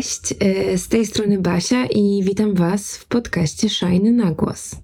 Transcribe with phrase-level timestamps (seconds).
[0.00, 0.34] Cześć,
[0.72, 4.76] y, z tej strony Basia i witam Was w podcaście Shiny na głos.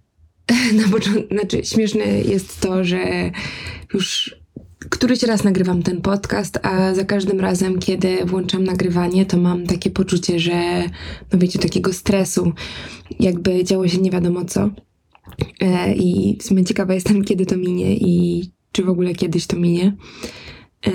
[0.82, 3.30] Na początku, znaczy śmieszne jest to, że
[3.94, 4.36] już
[4.78, 9.90] któryś raz nagrywam ten podcast, a za każdym razem, kiedy włączam nagrywanie, to mam takie
[9.90, 10.84] poczucie, że
[11.32, 12.52] no wiecie, takiego stresu,
[13.20, 14.70] jakby działo się nie wiadomo co.
[15.60, 18.42] E, I w sumie ciekawa jestem, kiedy to minie i
[18.72, 19.96] czy w ogóle kiedyś to minie.
[20.86, 20.90] E,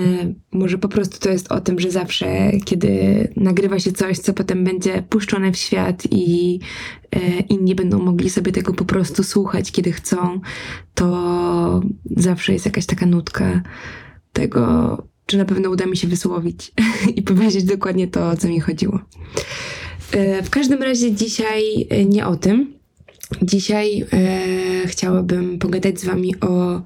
[0.52, 2.88] może po prostu to jest o tym, że zawsze, kiedy
[3.36, 6.60] nagrywa się coś, co potem będzie puszczone w świat i
[7.12, 10.40] e, inni będą mogli sobie tego po prostu słuchać, kiedy chcą,
[10.94, 11.80] to
[12.16, 13.62] zawsze jest jakaś taka nutka
[14.32, 16.72] tego, czy na pewno uda mi się wysłowić
[17.16, 19.00] i powiedzieć dokładnie to, o co mi chodziło.
[20.12, 22.74] E, w każdym razie dzisiaj nie o tym.
[23.42, 24.06] Dzisiaj
[24.86, 26.82] chciałabym pogadać z Wami o,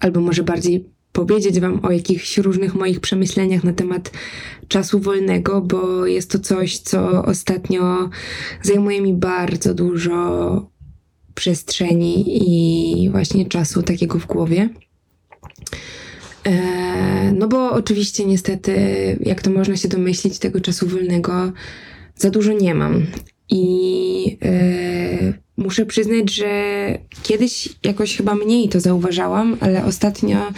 [0.00, 4.10] albo może bardziej powiedzieć Wam o jakichś różnych moich przemyśleniach na temat
[4.68, 8.10] czasu wolnego, bo jest to coś, co ostatnio
[8.62, 10.72] zajmuje mi bardzo dużo
[11.34, 14.68] przestrzeni i właśnie czasu takiego w głowie.
[16.44, 18.74] E, no bo oczywiście niestety,
[19.20, 21.52] jak to można się domyślić, tego czasu wolnego
[22.16, 23.06] za dużo nie mam.
[23.50, 26.48] I e, muszę przyznać, że
[27.22, 30.52] kiedyś jakoś chyba mniej to zauważałam, ale ostatnio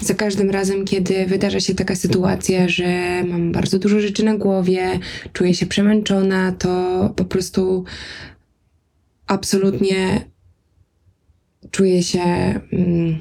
[0.00, 4.98] za każdym razem, kiedy wydarza się taka sytuacja, że mam bardzo dużo rzeczy na głowie,
[5.32, 7.84] czuję się przemęczona, to po prostu
[9.26, 10.30] absolutnie
[11.70, 12.20] czuję się
[12.72, 13.18] mm,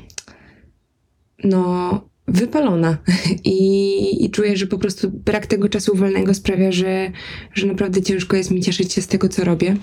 [1.44, 2.98] no wypalona
[3.44, 7.12] I, i czuję, że po prostu brak tego czasu wolnego sprawia, że,
[7.54, 9.76] że naprawdę ciężko jest mi cieszyć się z tego, co robię.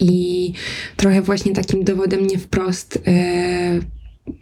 [0.00, 0.52] I
[0.96, 3.80] trochę właśnie takim dowodem nie wprost e,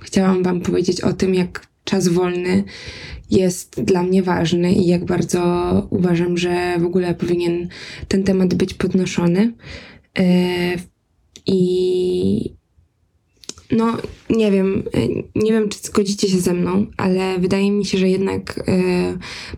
[0.01, 2.65] chciałam Wam powiedzieć o tym, jak czas wolny
[3.31, 5.43] jest dla mnie ważny i jak bardzo
[5.91, 7.69] uważam, że w ogóle powinien
[8.09, 9.53] ten temat być podnoszony.
[10.19, 10.25] E,
[11.47, 12.55] I
[13.77, 13.97] no,
[14.31, 18.09] nie wiem, e, nie wiem, czy zgodzicie się ze mną, ale wydaje mi się, że
[18.09, 18.83] jednak e,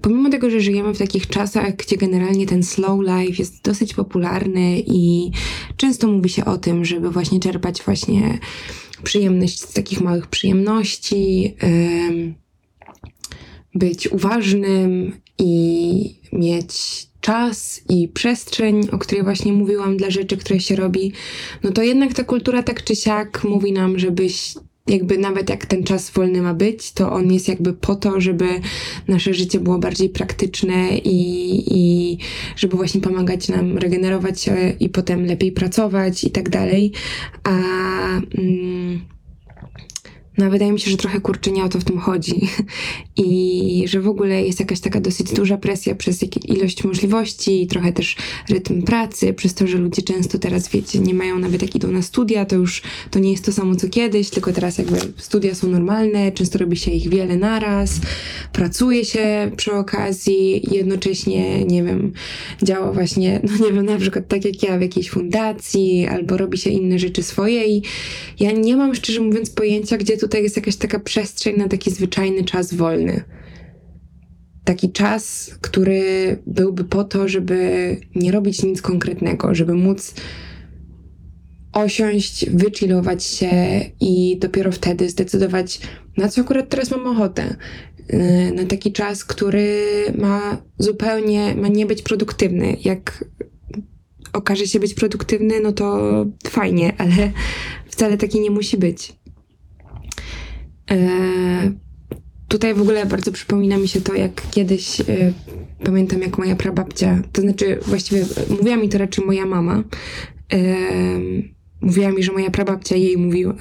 [0.01, 4.83] pomimo tego, że żyjemy w takich czasach, gdzie generalnie ten slow life jest dosyć popularny
[4.87, 5.31] i
[5.77, 8.39] często mówi się o tym, żeby właśnie czerpać właśnie
[9.03, 11.69] przyjemność z takich małych przyjemności, e,
[13.75, 20.77] być uważnym i mieć czas i przestrzeń, o której właśnie mówiłam, dla rzeczy, które się
[20.77, 21.13] robi,
[21.63, 24.55] no to jednak ta kultura tak czy siak mówi nam, żebyś
[24.87, 28.45] jakby nawet jak ten czas wolny ma być, to on jest jakby po to, żeby
[29.09, 31.19] nasze życie było bardziej praktyczne i,
[31.79, 32.19] i
[32.57, 36.93] żeby właśnie pomagać nam regenerować się i potem lepiej pracować i tak dalej.
[37.45, 37.51] A.
[38.39, 39.16] Mm,
[40.39, 42.41] no, wydaje mi się, że trochę kurczę nie o to w tym chodzi.
[43.17, 48.17] I że w ogóle jest jakaś taka dosyć duża presja przez ilość możliwości, trochę też
[48.51, 52.03] rytm pracy, przez to, że ludzie często teraz, wiecie, nie mają nawet jak idą na
[52.03, 55.69] studia, to już to nie jest to samo co kiedyś, tylko teraz jakby studia są
[55.69, 58.01] normalne, często robi się ich wiele naraz,
[58.53, 62.13] pracuje się przy okazji, jednocześnie, nie wiem,
[62.63, 66.59] działa właśnie, no nie wiem, na przykład tak jak ja w jakiejś fundacji, albo robi
[66.59, 67.83] się inne rzeczy swoje i
[68.41, 71.91] ja nie mam szczerze mówiąc pojęcia, gdzie tu tutaj jest jakaś taka przestrzeń na taki
[71.91, 73.25] zwyczajny czas wolny.
[74.65, 76.03] Taki czas, który
[76.47, 80.15] byłby po to, żeby nie robić nic konkretnego, żeby móc
[81.73, 83.51] osiąść, wychillować się
[84.01, 85.81] i dopiero wtedy zdecydować,
[86.17, 87.57] na co akurat teraz mam ochotę.
[88.09, 89.85] Yy, na taki czas, który
[90.19, 92.77] ma zupełnie, ma nie być produktywny.
[92.85, 93.25] Jak
[94.33, 95.99] okaże się być produktywny, no to
[96.49, 97.33] fajnie, ale
[97.87, 99.16] wcale taki nie musi być.
[100.91, 100.97] E,
[102.49, 105.05] tutaj w ogóle bardzo przypomina mi się to, jak kiedyś e,
[105.85, 109.83] pamiętam, jak moja prababcia, to znaczy właściwie mówiła mi to raczej moja mama.
[110.53, 110.59] E,
[111.81, 113.55] mówiła mi, że moja prababcia jej mówiła,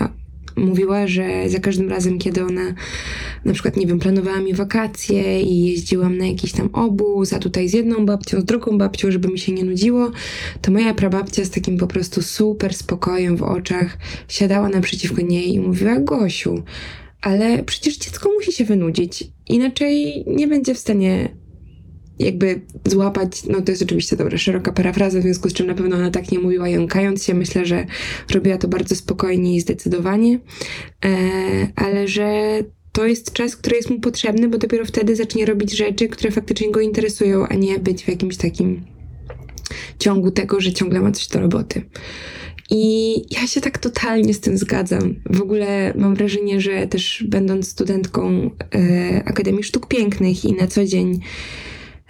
[0.56, 2.74] mówiła, że za każdym razem, kiedy ona
[3.46, 7.70] na przykład, nie wiem, planowała mi wakacje i jeździłam na jakiś tam obóz, a tutaj
[7.70, 10.12] z jedną babcią, z drugą babcią, żeby mi się nie nudziło,
[10.62, 15.60] to moja prababcia z takim po prostu super spokojem w oczach siadała naprzeciwko niej i
[15.60, 16.64] mówiła, Gosiu,
[17.26, 21.30] ale przecież dziecko musi się wynudzić, inaczej nie będzie w stanie
[22.20, 25.96] jakby złapać, no to jest oczywiście dobra, szeroka parafraza, w związku z czym na pewno
[25.96, 27.86] ona tak nie mówiła jąkając się, myślę, że
[28.34, 30.40] robiła to bardzo spokojnie i zdecydowanie,
[31.06, 31.18] e,
[31.76, 32.60] ale że
[32.92, 36.72] to jest czas, który jest mu potrzebny, bo dopiero wtedy zacznie robić rzeczy, które faktycznie
[36.72, 38.86] go interesują, a nie być w jakimś takim
[40.00, 41.82] ciągu tego, że ciągle ma coś do roboty.
[42.70, 45.16] I ja się tak totalnie z tym zgadzam.
[45.30, 50.86] W ogóle mam wrażenie, że też będąc studentką e, Akademii Sztuk Pięknych i na co
[50.86, 51.20] dzień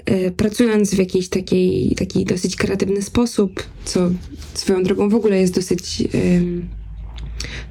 [0.05, 4.09] e, pracując w jakiś takiej, taki dosyć kreatywny sposób, co
[4.53, 6.03] swoją drogą w ogóle jest dosyć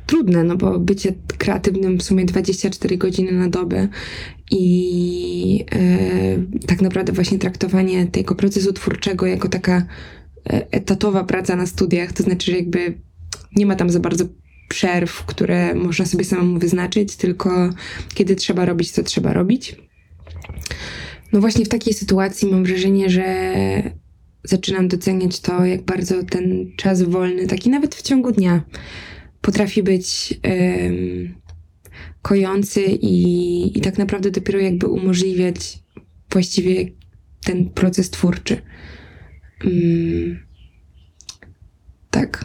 [0.06, 3.88] trudne, no bo bycie kreatywnym w sumie 24 godziny na dobę
[4.50, 9.86] i e, tak naprawdę właśnie traktowanie tego procesu twórczego jako taka
[10.44, 12.98] etatowa praca na studiach, to znaczy, że jakby
[13.56, 14.24] nie ma tam za bardzo
[14.68, 17.70] przerw, które można sobie samemu wyznaczyć, tylko
[18.14, 19.76] kiedy trzeba robić, to trzeba robić.
[21.32, 23.44] No właśnie w takiej sytuacji mam wrażenie, że
[24.44, 28.62] zaczynam doceniać to, jak bardzo ten czas wolny, taki nawet w ciągu dnia,
[29.40, 31.34] potrafi być um,
[32.22, 35.78] kojący i, i tak naprawdę dopiero jakby umożliwiać
[36.30, 36.86] właściwie
[37.44, 38.62] ten proces twórczy.
[39.64, 40.38] Um,
[42.10, 42.44] tak.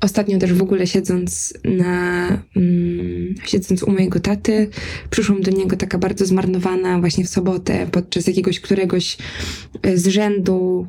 [0.00, 4.68] Ostatnio też w ogóle siedząc na, um, siedząc u mojego taty,
[5.10, 9.18] przyszłam do niego taka bardzo zmarnowana właśnie w sobotę podczas jakiegoś któregoś
[9.94, 10.86] z rzędu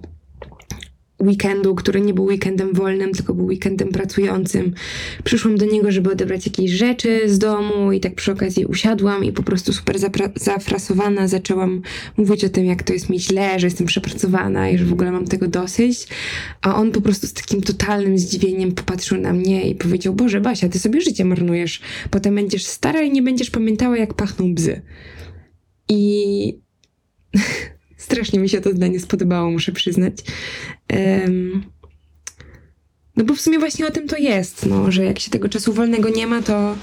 [1.21, 4.73] weekendu, który nie był weekendem wolnym, tylko był weekendem pracującym.
[5.23, 9.31] Przyszłam do niego, żeby odebrać jakieś rzeczy z domu i tak przy okazji usiadłam i
[9.31, 9.95] po prostu super
[10.35, 11.81] zafrasowana zaczęłam
[12.17, 15.11] mówić o tym, jak to jest mi źle, że jestem przepracowana i że w ogóle
[15.11, 16.07] mam tego dosyć.
[16.61, 20.69] A on po prostu z takim totalnym zdziwieniem popatrzył na mnie i powiedział, Boże Basia,
[20.69, 21.81] ty sobie życie marnujesz.
[22.09, 24.81] Potem będziesz stara i nie będziesz pamiętała, jak pachną bzy.
[25.89, 26.59] I
[28.01, 30.13] Strasznie mi się to zdanie spodobało, muszę przyznać.
[30.93, 31.63] Um,
[33.15, 35.73] no bo w sumie właśnie o tym to jest, no, że jak się tego czasu
[35.73, 36.75] wolnego nie ma, to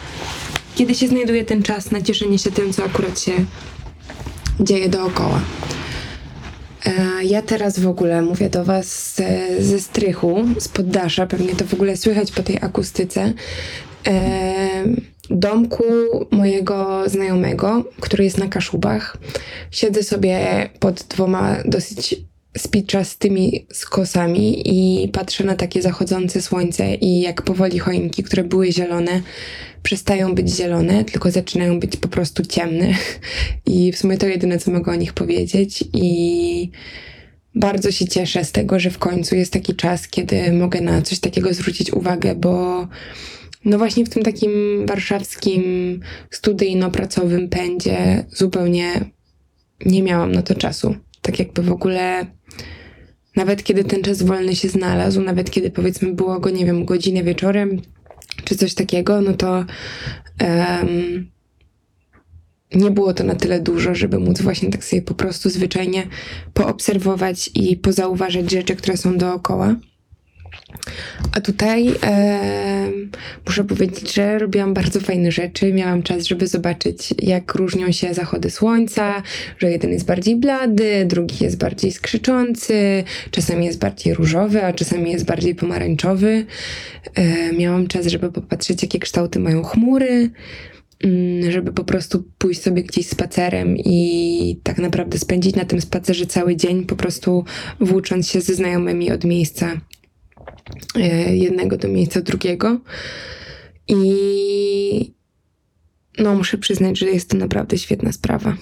[0.75, 3.33] kiedy się znajduje ten czas na cieszenie się tym, co akurat się
[4.61, 5.41] dzieje dookoła.
[6.87, 11.65] E, ja teraz w ogóle mówię do Was ze, ze strychu, z poddasza, pewnie to
[11.65, 13.33] w ogóle słychać po tej akustyce.
[15.31, 15.85] Domku
[16.31, 19.17] mojego znajomego, który jest na Kaszubach.
[19.71, 22.17] Siedzę sobie pod dwoma dosyć
[22.59, 29.23] spiczastymi skosami i patrzę na takie zachodzące słońce i jak powoli choinki, które były zielone,
[29.83, 32.95] przestają być zielone, tylko zaczynają być po prostu ciemne.
[33.67, 35.85] I w sumie to jedyne, co mogę o nich powiedzieć.
[35.95, 36.71] I
[37.55, 41.21] bardzo się cieszę z tego, że w końcu jest taki czas, kiedy mogę na coś
[41.21, 42.89] takiego zwrócić uwagę, bo
[43.65, 44.51] no właśnie w tym takim
[44.87, 45.63] warszawskim
[46.31, 49.11] studyjno-pracowym pędzie zupełnie
[49.87, 50.95] nie miałam na to czasu.
[51.23, 52.27] Tak jakby w ogóle
[53.37, 57.23] nawet kiedy ten czas wolny się znalazł, nawet kiedy powiedzmy było go, nie wiem, godzinę
[57.23, 57.81] wieczorem
[58.45, 59.65] czy coś takiego, no to
[60.41, 61.31] um,
[62.75, 66.07] nie było to na tyle dużo, żeby móc właśnie tak sobie po prostu zwyczajnie
[66.55, 69.77] poobserwować i pozauważać rzeczy, które są dookoła.
[71.33, 72.91] A tutaj e,
[73.47, 75.73] muszę powiedzieć, że robiłam bardzo fajne rzeczy.
[75.73, 79.23] Miałam czas, żeby zobaczyć, jak różnią się zachody słońca,
[79.59, 85.13] że jeden jest bardziej blady, drugi jest bardziej skrzyczący, czasami jest bardziej różowy, a czasami
[85.13, 86.47] jest bardziej pomarańczowy.
[87.15, 90.31] E, miałam czas, żeby popatrzeć, jakie kształty mają chmury
[91.05, 96.27] mm, żeby po prostu pójść sobie gdzieś spacerem i tak naprawdę spędzić na tym spacerze
[96.27, 97.45] cały dzień, po prostu
[97.81, 99.81] włócząc się ze znajomymi od miejsca
[101.31, 102.81] jednego do miejsca drugiego.
[103.89, 105.13] I
[106.19, 108.57] no, muszę przyznać, że jest to naprawdę świetna sprawa.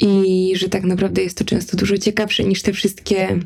[0.00, 3.38] I że tak naprawdę jest to często dużo ciekawsze niż te wszystkie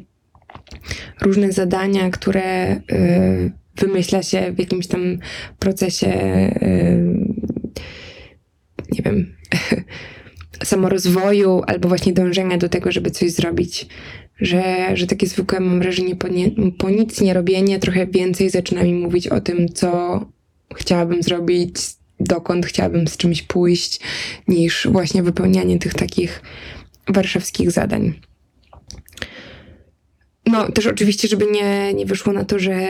[1.21, 5.19] różne zadania, które y, wymyśla się w jakimś tam
[5.59, 6.09] procesie,
[6.63, 7.05] y,
[8.93, 9.37] nie wiem,
[10.65, 13.87] samorozwoju albo właśnie dążenia do tego, żeby coś zrobić
[14.41, 18.83] że, że takie zwykłe, mam wrażenie, po, nie, po nic nie robienie trochę więcej zaczyna
[18.83, 20.21] mi mówić o tym, co
[20.75, 21.77] chciałabym zrobić,
[22.21, 24.01] dokąd chciałabym z czymś pójść,
[24.49, 26.43] niż właśnie wypełnianie tych takich
[27.09, 28.15] warszawskich zadań.
[30.47, 32.89] No, też oczywiście, żeby nie, nie wyszło na to, że,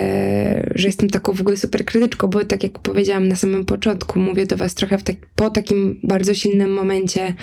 [0.74, 4.46] że jestem taką w ogóle super krytyczką, bo tak jak powiedziałam na samym początku, mówię
[4.46, 7.34] do Was trochę tak, po takim bardzo silnym momencie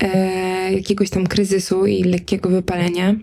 [0.00, 3.14] e, jakiegoś tam kryzysu i lekkiego wypalenia.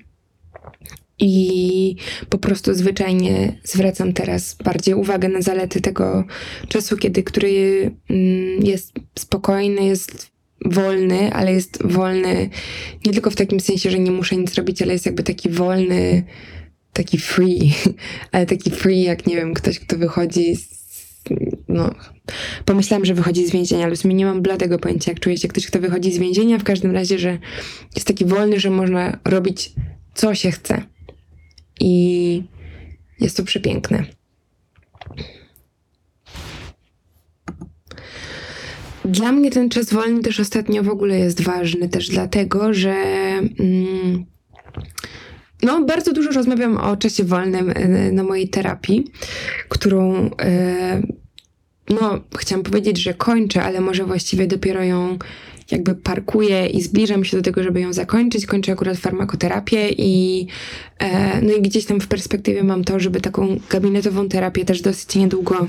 [1.19, 1.95] I
[2.29, 6.23] po prostu zwyczajnie zwracam teraz bardziej uwagę na zalety tego
[6.67, 10.31] czasu, kiedy który mm, jest spokojny, jest
[10.65, 12.49] wolny, ale jest wolny
[13.05, 16.23] nie tylko w takim sensie, że nie muszę nic robić, ale jest jakby taki wolny,
[16.93, 17.73] taki free,
[18.31, 20.75] ale taki free jak nie wiem, ktoś, kto wychodzi z,
[21.67, 21.95] no,
[22.65, 25.47] pomyślałam, że wychodzi z więzienia, ale w sumie nie mam bladego pojęcia, jak czuje się
[25.47, 27.37] ktoś, kto wychodzi z więzienia, w każdym razie, że
[27.95, 29.73] jest taki wolny, że można robić
[30.15, 30.83] co się chce.
[31.79, 32.43] I
[33.19, 34.05] jest to przepiękne.
[39.05, 42.93] Dla mnie ten czas wolny też ostatnio w ogóle jest ważny, też dlatego, że
[43.59, 44.25] mm,
[45.63, 49.11] no, bardzo dużo rozmawiam o czasie wolnym e, na mojej terapii,
[49.69, 51.01] którą e,
[51.89, 55.17] no, chciałam powiedzieć, że kończę, ale może właściwie dopiero ją
[55.71, 58.45] jakby parkuję i zbliżam się do tego, żeby ją zakończyć.
[58.45, 60.47] Kończę akurat farmakoterapię i
[60.99, 65.15] e, no i gdzieś tam w perspektywie mam to, żeby taką gabinetową terapię też dosyć
[65.15, 65.67] niedługo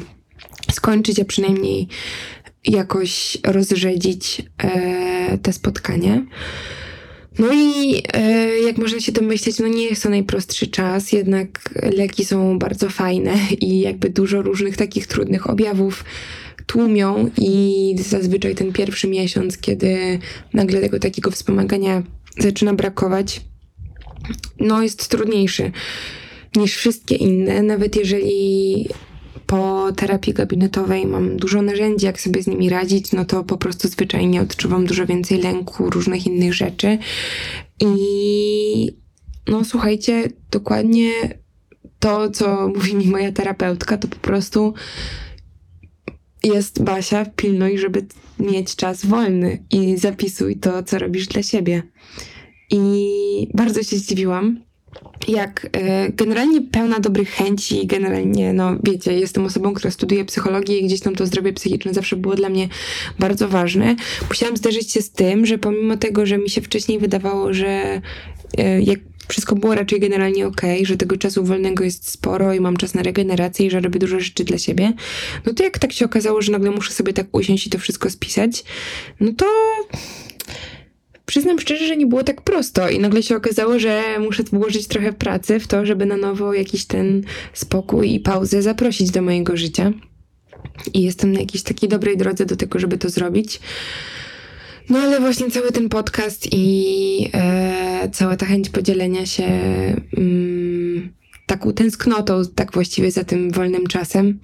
[0.72, 1.88] skończyć, a przynajmniej
[2.64, 6.24] jakoś rozrzedzić e, te spotkanie.
[7.38, 12.24] No i e, jak można się domyśleć, no nie jest to najprostszy czas, jednak leki
[12.24, 16.04] są bardzo fajne i jakby dużo różnych takich trudnych objawów
[16.66, 20.18] tłumią i zazwyczaj ten pierwszy miesiąc, kiedy
[20.52, 22.02] nagle tego takiego wspomagania
[22.38, 23.40] zaczyna brakować,
[24.60, 25.72] no jest trudniejszy
[26.56, 28.88] niż wszystkie inne, nawet jeżeli
[29.46, 33.88] po terapii gabinetowej mam dużo narzędzi, jak sobie z nimi radzić, no to po prostu
[33.88, 36.98] zwyczajnie odczuwam dużo więcej lęku, różnych innych rzeczy.
[37.80, 38.96] I
[39.48, 41.10] no słuchajcie, dokładnie
[41.98, 44.74] to, co mówi mi moja terapeutka, to po prostu
[46.44, 48.06] jest Basia, pilnuj, żeby
[48.38, 51.82] mieć czas wolny i zapisuj to, co robisz dla siebie.
[52.70, 53.08] I
[53.54, 54.65] bardzo się zdziwiłam,
[55.28, 60.86] jak e, generalnie pełna dobrych chęci, generalnie, no wiecie, jestem osobą, która studiuje psychologię i
[60.86, 62.68] gdzieś tam to zdrowie psychiczne zawsze było dla mnie
[63.18, 63.96] bardzo ważne.
[64.28, 68.00] Musiałam zderzyć się z tym, że pomimo tego, że mi się wcześniej wydawało, że
[68.58, 68.98] e, jak
[69.28, 73.02] wszystko było raczej generalnie ok, że tego czasu wolnego jest sporo i mam czas na
[73.02, 74.92] regenerację i że robię dużo rzeczy dla siebie,
[75.46, 78.10] no to jak tak się okazało, że nagle muszę sobie tak usiąść i to wszystko
[78.10, 78.64] spisać,
[79.20, 79.46] no to
[81.26, 85.12] przyznam szczerze, że nie było tak prosto i nagle się okazało, że muszę włożyć trochę
[85.12, 89.92] pracy w to, żeby na nowo jakiś ten spokój i pauzę zaprosić do mojego życia.
[90.94, 93.60] I jestem na jakiejś takiej dobrej drodze do tego, żeby to zrobić.
[94.90, 99.44] No ale właśnie cały ten podcast i e, cała ta chęć podzielenia się
[100.16, 101.12] mm,
[101.46, 104.38] taką tęsknotą, tak właściwie za tym wolnym czasem,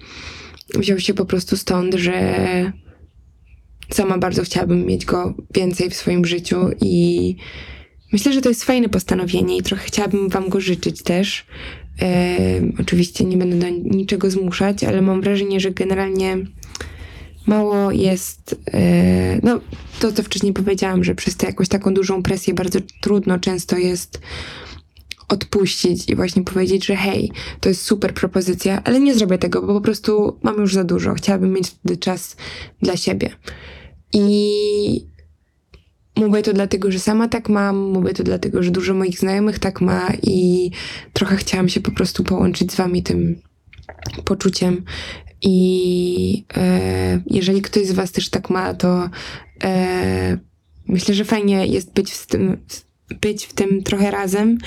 [0.75, 2.13] wziął się po prostu stąd, że
[3.91, 7.35] sama bardzo chciałabym mieć go więcej w swoim życiu i
[8.13, 11.45] myślę, że to jest fajne postanowienie i trochę chciałabym Wam go życzyć też.
[12.01, 12.37] E,
[12.79, 16.37] oczywiście nie będę do niczego zmuszać, ale mam wrażenie, że generalnie
[17.45, 19.59] mało jest, e, no
[19.99, 24.21] to co wcześniej powiedziałam, że przez tę jakąś taką dużą presję bardzo trudno często jest
[25.29, 29.73] odpuścić i właśnie powiedzieć, że hej, to jest super propozycja, ale nie zrobię tego, bo
[29.73, 31.13] po prostu mam już za dużo.
[31.13, 32.35] Chciałabym mieć wtedy czas
[32.81, 33.29] dla siebie.
[34.13, 35.13] I
[36.15, 39.81] mówię to dlatego, że sama tak mam, mówię to dlatego, że dużo moich znajomych tak
[39.81, 40.71] ma i
[41.13, 43.41] trochę chciałam się po prostu połączyć z wami tym
[44.25, 44.83] poczuciem.
[45.41, 49.09] I e, jeżeli ktoś z was też tak ma, to
[49.63, 50.37] e,
[50.87, 52.57] myślę, że fajnie jest być w tym
[53.21, 54.57] być w tym trochę razem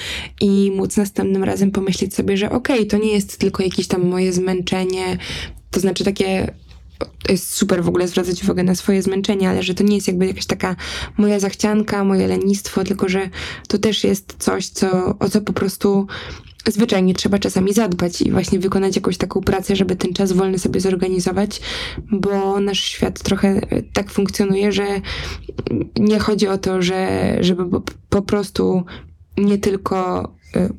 [0.41, 4.09] i móc następnym razem pomyśleć sobie, że okej, okay, to nie jest tylko jakieś tam
[4.09, 5.19] moje zmęczenie,
[5.71, 6.55] to znaczy takie
[6.99, 10.09] to jest super w ogóle zwracać uwagę na swoje zmęczenie, ale że to nie jest
[10.09, 10.76] jakby jakaś taka
[11.17, 13.31] moja zachcianka, moje lenistwo, tylko że
[13.69, 16.07] to też jest coś, co, o co po prostu
[16.73, 20.81] zwyczajnie trzeba czasami zadbać i właśnie wykonać jakąś taką pracę, żeby ten czas wolny sobie
[20.81, 21.61] zorganizować,
[22.12, 23.61] bo nasz świat trochę
[23.93, 24.87] tak funkcjonuje, że
[25.99, 28.85] nie chodzi o to, że, żeby po, prostu
[29.37, 30.73] nie tylko y,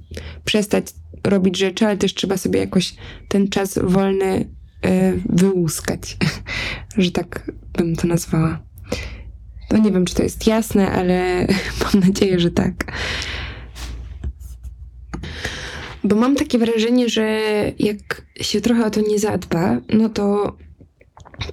[0.45, 0.85] przestać
[1.23, 2.95] robić rzeczy, ale też trzeba sobie jakoś
[3.27, 4.56] ten czas wolny
[5.25, 6.17] wyłuskać,
[6.97, 8.59] że tak bym to nazwała.
[9.71, 11.47] No nie wiem, czy to jest jasne, ale
[11.83, 12.73] mam nadzieję, że tak.
[16.03, 17.41] Bo mam takie wrażenie, że
[17.79, 20.57] jak się trochę o to nie zadba, no to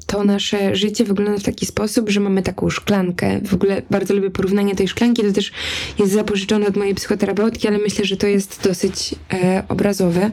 [0.06, 3.40] to nasze życie wygląda w taki sposób, że mamy taką szklankę.
[3.44, 5.22] W ogóle bardzo lubię porównanie tej szklanki.
[5.22, 5.52] To też
[5.98, 10.30] jest zapożyczone od mojej psychoterapeutki, ale myślę, że to jest dosyć e, obrazowe.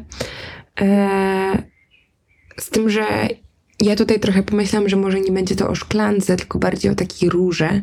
[0.82, 1.71] E,
[2.60, 3.06] z tym, że
[3.82, 7.30] ja tutaj trochę pomyślałam, że może nie będzie to o szklance, tylko bardziej o takiej
[7.30, 7.82] róże,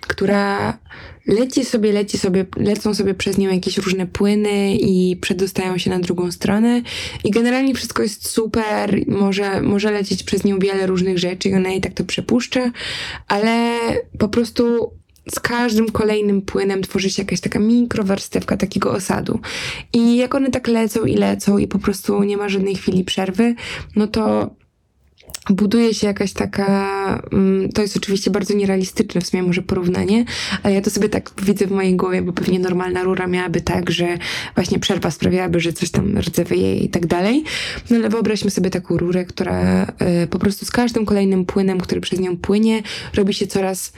[0.00, 0.78] która
[1.26, 5.98] leci sobie, leci sobie, lecą sobie przez nią jakieś różne płyny i przedostają się na
[5.98, 6.82] drugą stronę.
[7.24, 11.68] I generalnie wszystko jest super, może, może lecieć przez nią wiele różnych rzeczy i ona
[11.68, 12.70] jej tak to przepuszcza,
[13.28, 13.78] ale
[14.18, 14.92] po prostu
[15.30, 19.40] z każdym kolejnym płynem tworzy się jakaś taka mikrowarstewka takiego osadu.
[19.92, 23.54] I jak one tak lecą i lecą i po prostu nie ma żadnej chwili przerwy,
[23.96, 24.50] no to
[25.50, 30.24] buduje się jakaś taka, mm, to jest oczywiście bardzo nierealistyczne w sumie może porównanie,
[30.62, 33.90] ale ja to sobie tak widzę w mojej głowie, bo pewnie normalna rura miałaby tak,
[33.90, 34.18] że
[34.54, 37.44] właśnie przerwa sprawiałaby, że coś tam rdzewie i tak dalej.
[37.90, 39.86] No ale wyobraźmy sobie taką rurę, która
[40.22, 42.82] y, po prostu z każdym kolejnym płynem, który przez nią płynie,
[43.14, 43.92] robi się coraz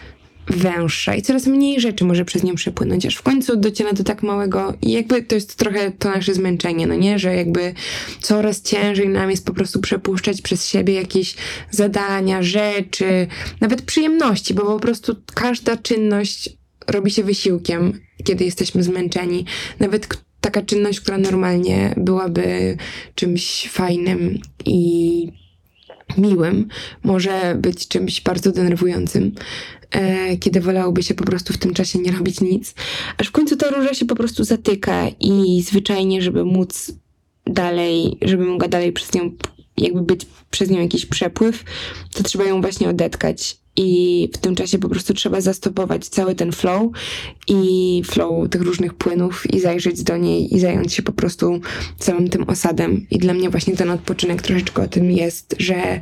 [0.46, 4.22] węższa i coraz mniej rzeczy może przez nią przepłynąć, aż w końcu dociera do tak
[4.22, 7.74] małego i jakby to jest trochę to nasze zmęczenie, no nie, że jakby
[8.20, 11.34] coraz ciężej nam jest po prostu przepuszczać przez siebie jakieś
[11.70, 13.26] zadania, rzeczy,
[13.60, 16.50] nawet przyjemności, bo po prostu każda czynność
[16.86, 19.44] robi się wysiłkiem, kiedy jesteśmy zmęczeni.
[19.80, 20.08] Nawet
[20.40, 22.76] taka czynność, która normalnie byłaby
[23.14, 25.39] czymś fajnym i
[26.18, 26.68] miłym,
[27.04, 29.32] może być czymś bardzo denerwującym
[29.90, 32.74] e, kiedy wolałoby się po prostu w tym czasie nie robić nic.
[33.18, 36.92] Aż w końcu ta róża się po prostu zatyka i zwyczajnie, żeby móc
[37.46, 39.30] dalej, żeby mogła dalej przez nią,
[39.76, 41.64] jakby być przez nią jakiś przepływ,
[42.12, 46.52] to trzeba ją właśnie odetkać i w tym czasie po prostu trzeba zastopować cały ten
[46.52, 46.92] flow
[47.48, 51.60] i flow tych różnych płynów i zajrzeć do niej i zająć się po prostu
[51.98, 53.06] całym tym osadem.
[53.10, 56.00] I dla mnie właśnie ten odpoczynek troszeczkę o tym jest, że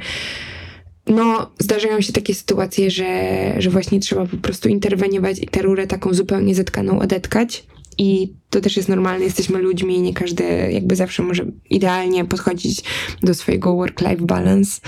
[1.07, 5.87] no, zdarzają się takie sytuacje, że, że właśnie trzeba po prostu interweniować i tę rurę
[5.87, 7.67] taką zupełnie zetkaną odetkać.
[7.99, 12.83] I to też jest normalne, jesteśmy ludźmi i nie każdy jakby zawsze może idealnie podchodzić
[13.23, 14.81] do swojego work-life balance,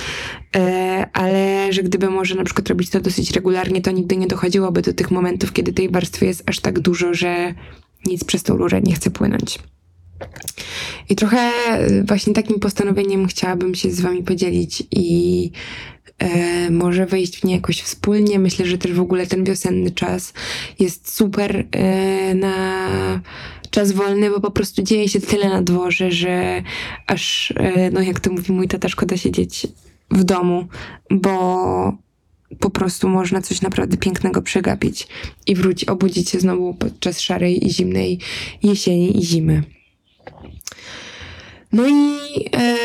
[0.57, 4.83] e, ale że gdyby może na przykład robić to dosyć regularnie, to nigdy nie dochodziłoby
[4.83, 7.55] do tych momentów, kiedy tej warstwy jest aż tak dużo, że
[8.07, 9.59] nic przez tą rurę nie chce płynąć.
[11.09, 11.51] I trochę
[12.05, 15.51] właśnie takim postanowieniem chciałabym się z Wami podzielić i
[16.21, 18.39] e, może wejść w nie jakoś wspólnie.
[18.39, 20.33] Myślę, że też w ogóle ten wiosenny czas
[20.79, 22.77] jest super e, na
[23.71, 26.63] czas wolny, bo po prostu dzieje się tyle na dworze, że
[27.07, 29.67] aż, e, no jak to mówi mój tata, szkoda siedzieć
[30.11, 30.69] w domu,
[31.11, 31.99] bo
[32.61, 35.09] po prostu można coś naprawdę pięknego przegapić
[35.47, 38.19] i wrócić, obudzić się znowu podczas szarej i zimnej
[38.63, 39.63] jesieni i zimy.
[41.73, 42.17] No i
[42.57, 42.77] e,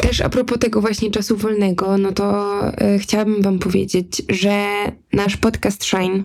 [0.00, 4.66] też a propos tego właśnie czasu wolnego, no to e, chciałabym Wam powiedzieć, że
[5.12, 6.24] nasz podcast Shine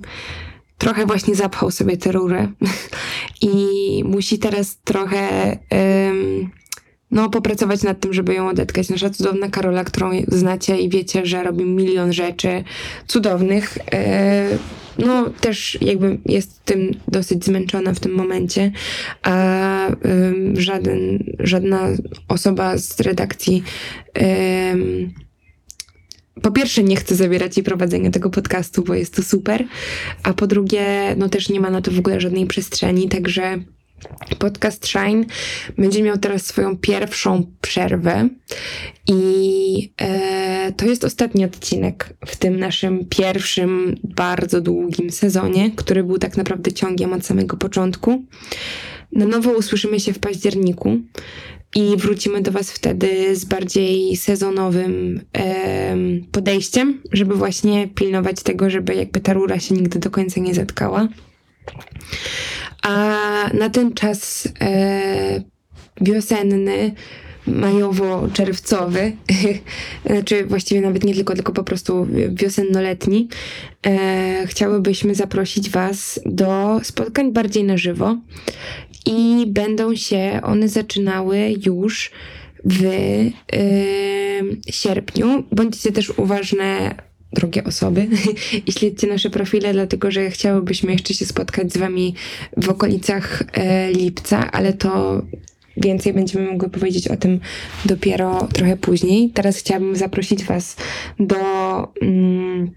[0.78, 2.48] trochę właśnie zapchał sobie tę rurę
[3.42, 5.58] i musi teraz trochę
[7.12, 8.90] no, popracować nad tym, żeby ją odetkać.
[8.90, 12.64] Nasza cudowna Karola, którą znacie i wiecie, że robi milion rzeczy
[13.08, 13.78] cudownych.
[13.94, 14.48] E,
[14.98, 18.72] no też jakby jest tym dosyć zmęczona w tym momencie,
[19.24, 19.88] a
[20.54, 21.88] żaden, żadna
[22.28, 23.64] osoba z redakcji
[26.42, 29.66] po pierwsze nie chce zabierać jej prowadzenia tego podcastu, bo jest to super,
[30.24, 33.64] a po drugie, no też nie ma na to w ogóle żadnej przestrzeni, także
[34.40, 35.26] Podcast Shine
[35.78, 38.30] będzie miał teraz swoją pierwszą przerwę
[39.08, 46.18] i e, to jest ostatni odcinek w tym naszym pierwszym, bardzo długim sezonie, który był
[46.18, 48.24] tak naprawdę ciągiem od samego początku.
[49.12, 50.98] Na nowo usłyszymy się w październiku
[51.76, 55.96] i wrócimy do Was wtedy z bardziej sezonowym e,
[56.32, 61.08] podejściem, żeby właśnie pilnować tego, żeby jakby ta rura się nigdy do końca nie zatkała.
[62.82, 62.94] A
[63.54, 65.42] na ten czas e,
[66.02, 66.92] wiosenny,
[67.48, 69.12] majowo-czerwcowy,
[70.06, 73.28] znaczy właściwie nawet nie tylko, tylko po prostu wiosennoletni,
[73.86, 78.18] e, chciałybyśmy zaprosić Was do spotkań bardziej na żywo
[79.06, 82.12] i będą się one zaczynały już
[82.66, 83.32] w y,
[84.70, 85.44] sierpniu.
[85.52, 86.96] Bądźcie też uważne
[87.34, 88.08] drogie osoby
[88.68, 92.16] i śledźcie nasze profile, dlatego że chciałybyśmy jeszcze się spotkać z Wami
[92.58, 95.22] w okolicach e, lipca, ale to
[95.78, 97.40] więcej będziemy mogły powiedzieć o tym
[97.86, 99.30] dopiero trochę później.
[99.30, 100.76] Teraz chciałabym zaprosić Was
[101.20, 101.38] do.
[102.02, 102.72] Mm,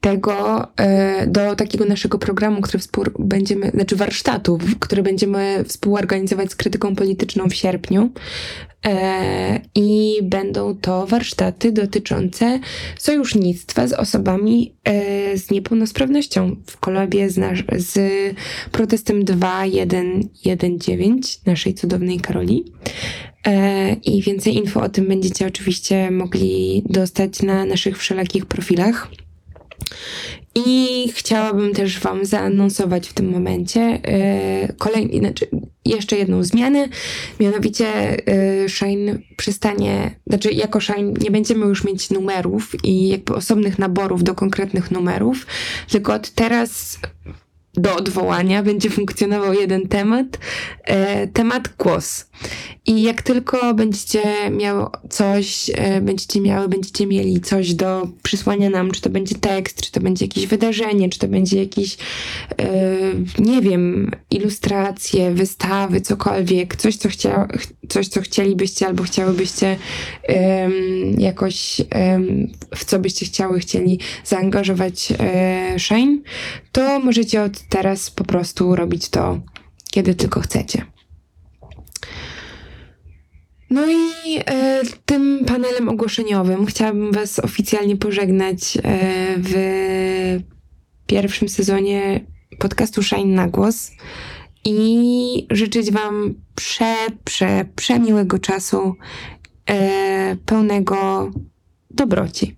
[0.00, 6.56] tego, e, do takiego naszego programu, który współ będziemy, znaczy warsztatów, który będziemy współorganizować z
[6.56, 8.10] krytyką polityczną w sierpniu.
[8.86, 12.60] E, I będą to warsztaty dotyczące
[12.98, 18.00] sojusznictwa z osobami e, z niepełnosprawnością w kolabie z, nasz, z
[18.72, 22.64] protestem 2119 naszej cudownej Karoli.
[24.04, 29.08] I więcej info o tym będziecie oczywiście mogli dostać na naszych wszelakich profilach.
[30.54, 35.46] I chciałabym też Wam zaanonsować w tym momencie yy, kolejny, znaczy
[35.84, 36.88] jeszcze jedną zmianę,
[37.40, 38.16] mianowicie
[38.62, 44.24] yy, Shine przestanie, znaczy jako Shine nie będziemy już mieć numerów i jakby osobnych naborów
[44.24, 45.46] do konkretnych numerów,
[45.90, 46.98] tylko od teraz
[47.74, 50.26] do odwołania będzie funkcjonował jeden temat,
[50.84, 52.29] e, temat głos.
[52.86, 58.90] I jak tylko będziecie miały coś, e, będziecie miały, będziecie mieli coś do przysłania nam,
[58.90, 61.96] czy to będzie tekst, czy to będzie jakieś wydarzenie, czy to będzie jakiś,
[62.58, 62.76] e,
[63.38, 67.48] nie wiem, ilustracje, wystawy, cokolwiek, coś, co, chcia,
[67.88, 69.76] coś, co chcielibyście albo chciałybyście
[71.18, 71.80] jakoś,
[72.76, 76.18] w co byście chciały, chcieli zaangażować e, Shine,
[76.72, 79.40] to możecie od teraz po prostu robić to,
[79.90, 80.84] kiedy tylko chcecie.
[83.70, 88.80] No i e, tym panelem ogłoszeniowym chciałabym Was oficjalnie pożegnać e,
[89.38, 89.54] w
[91.06, 92.20] pierwszym sezonie
[92.58, 93.90] podcastu Shine na głos
[94.64, 98.94] i życzyć Wam prze, prze, przemiłego czasu
[99.66, 101.30] e, pełnego
[101.90, 102.56] dobroci.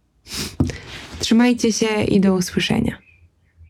[1.19, 2.99] Trzymajcie się i do usłyszenia.